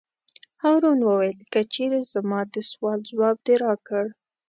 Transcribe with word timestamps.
هارون 0.63 0.99
وویل: 1.03 1.39
که 1.51 1.59
چېرې 1.73 1.99
زما 2.13 2.39
د 2.53 2.55
سوال 2.71 2.99
ځواب 3.09 3.35
دې 3.45 3.55
راکړ. 3.65 4.05